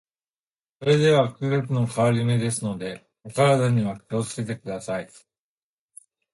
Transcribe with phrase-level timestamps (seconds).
[0.79, 5.07] それでは、季節の変わり目ですので、お体にはお気を付けください。